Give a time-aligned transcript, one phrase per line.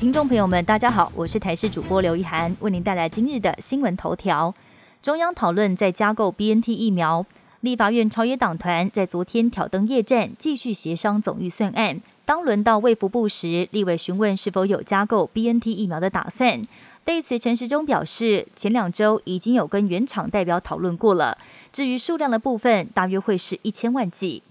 [0.00, 4.54] 听众朋友们，大家好，我是台视主播刘一涵，为您带来今日的新闻头条。
[5.02, 7.26] 中央讨论在加购 BNT 疫苗，
[7.60, 12.00] 立法院朝野党团在昨天挑灯夜战，继续协商总预算案。
[12.24, 16.66] 当轮到卫福部时，立委询问是否有加购 BNT 疫苗的打算。
[17.04, 21.36] 对此，陈时中表示，前两周已经有跟原厂代表讨论过了，
[21.74, 24.42] 至于数量的部分，大约会是一千万剂。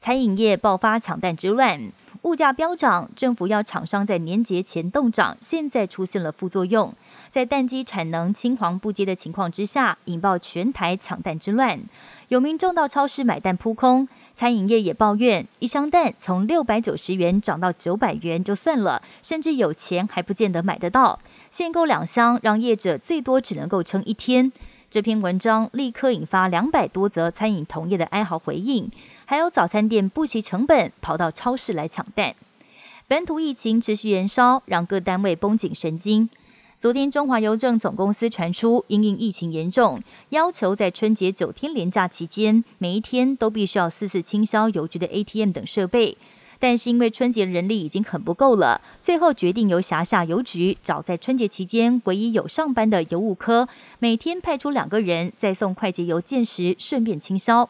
[0.00, 1.92] 餐饮业爆发抢蛋之乱。
[2.26, 6.92] 物价飙涨，政府要厂商在年节前冻涨，现在出现了副作用，
[7.30, 11.78] 在蛋鸡产能青黄不接的情况之下，引爆全台抢蛋之乱。
[12.26, 21.20] 有民众到超市买蛋扑空，餐饮业也抱怨，一箱蛋从六百九十元涨到九百元就算了，甚至有钱还不见得买得到。
[21.52, 24.50] 限购两箱，让业者最多只能够撑一天。
[24.88, 28.90] 这篇文章立刻引发两百多则餐饮同业的哀嚎回应。
[29.28, 32.36] 还有早餐店不惜成本跑到超市来抢蛋，
[33.08, 36.30] 本土疫情持续燃烧，让各单位绷紧神经。
[36.78, 46.16] 昨天中华邮政总公司传出，因应疫情严重，要求在春节九天连假期间，每一天都必须要四次清销邮局的 ATM 等设备。
[46.60, 57.68] 但是因为春节人力已经很不够了，最后决定由辖下邮局找在春节期间唯一有上班的邮务科，每天派出两个人，在送快捷邮件时顺便清销。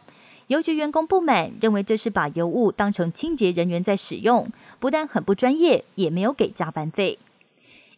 [0.48, 7.18] 邮局员工不满，认为这是把邮物当成清洁人员在使用，不但很不专业，也没有给加班费。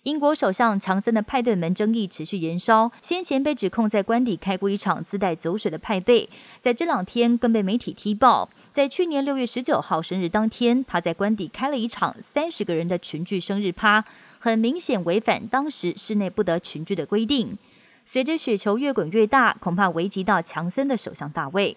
[0.04, 6.30] 英国首相强森的派对门争议持续延烧，先前被指控在官邸开过一场自带酒水的派对，
[6.62, 14.02] 在这两天更被媒体踢爆，在去年六月十九号生日当天，他在官邸开了一场三十个人的群聚生日趴，
[14.38, 17.58] 很明显违反当时室内不得群聚的规定。
[18.06, 21.76] 随着雪球越滚越大，恐怕危及到强森的首相大位。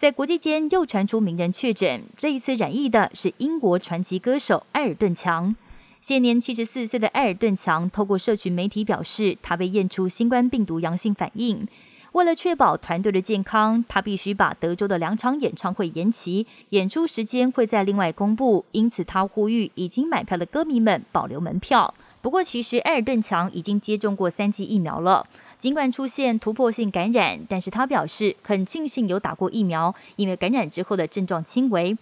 [0.00, 5.54] 在国际间又传出名人确诊，这一次染疫的是英国传奇歌手埃尔顿强。
[6.00, 11.68] 现年七十四岁的埃尔顿强透过社群媒体表示，他被验出新冠病毒阳性反应。
[12.12, 18.64] 为了确保团队的健康，他必须把德州的两场演唱会延期，演出时间会在另外公布。
[18.72, 21.94] 因此，他呼吁已经买票的歌迷们保留门票。
[22.22, 25.26] 不过，其实埃尔顿强已经接种过三剂疫苗了。
[25.60, 31.98] 尽管出现突破性感染，但是他表示很庆幸有打过疫苗，因为感染之后的症状轻微。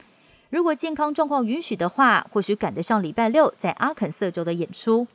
[0.49, 5.09] 如果健康状况允许的话，或许赶得上礼拜六在阿肯色州的演出。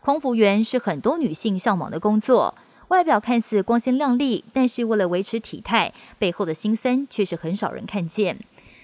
[0.00, 2.56] 空服员是很多女性向往的工作，
[2.88, 8.40] 外表看似光鲜亮丽，但是为了维持体态，背后的辛酸却是很少人看见。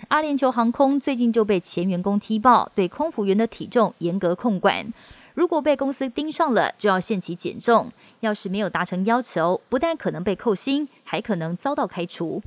[0.06, 4.92] 阿联酋航空最近就被前员工踢爆，对空服员的体重严格控管。
[5.34, 7.90] 如果被公司盯上了，就要限期减重。
[8.20, 12.42] 要是没有达成要求，不但可能被扣薪，还可能遭到开除。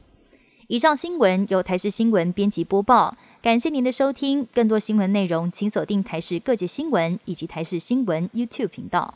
[0.68, 4.48] 以上新闻由台视新闻编辑播报，感谢您的收听。
[4.54, 9.16] 更多新闻内容，请锁定台视各界新闻以及台视新闻 YouTube 频道。